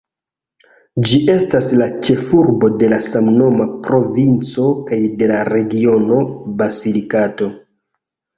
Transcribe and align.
Ĝi 1.09 1.17
estas 1.33 1.67
la 1.81 1.89
ĉefurbo 2.07 2.69
de 2.83 2.89
la 2.93 2.99
samnoma 3.09 3.67
provinco 3.89 4.65
kaj 4.89 4.99
de 5.21 5.29
la 5.33 5.43
regiono 5.51 6.19
Basilikato. 6.65 7.53